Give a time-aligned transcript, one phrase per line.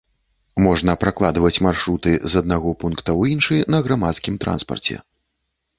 [0.67, 5.01] Можна пракладваць маршруты з аднаго пункта ў іншы на грамадскім транспарце.